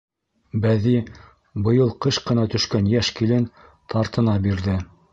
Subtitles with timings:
[0.63, 0.93] Бәҙи
[1.69, 3.49] быйыл ҡыш ҡына төшкән йәш килен,
[3.97, 4.85] тартына бирҙе: